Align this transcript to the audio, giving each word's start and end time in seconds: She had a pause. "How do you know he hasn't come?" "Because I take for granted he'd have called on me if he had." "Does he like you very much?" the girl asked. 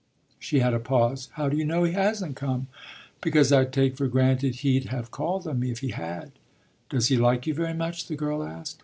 She 0.39 0.61
had 0.61 0.73
a 0.73 0.79
pause. 0.79 1.29
"How 1.33 1.47
do 1.47 1.55
you 1.55 1.63
know 1.63 1.83
he 1.83 1.91
hasn't 1.91 2.35
come?" 2.35 2.65
"Because 3.21 3.51
I 3.51 3.65
take 3.65 3.95
for 3.97 4.07
granted 4.07 4.55
he'd 4.55 4.85
have 4.85 5.11
called 5.11 5.45
on 5.45 5.59
me 5.59 5.69
if 5.69 5.81
he 5.81 5.89
had." 5.89 6.31
"Does 6.89 7.09
he 7.09 7.17
like 7.17 7.45
you 7.45 7.53
very 7.53 7.75
much?" 7.75 8.07
the 8.07 8.15
girl 8.15 8.43
asked. 8.43 8.79